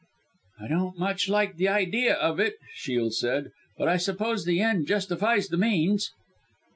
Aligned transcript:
"I 0.59 0.67
don't 0.67 0.97
much 0.97 1.29
like 1.29 1.57
the 1.57 1.67
idea 1.69 2.15
of 2.15 2.39
it," 2.39 2.55
Shiel 2.73 3.11
said, 3.11 3.51
"but 3.77 3.87
I 3.87 3.97
suppose 3.97 4.45
the 4.45 4.59
end 4.59 4.87
justifies 4.87 5.49
the 5.49 5.57
means." 5.57 6.09